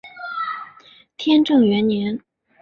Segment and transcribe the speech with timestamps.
[1.15, 2.19] 天正元年。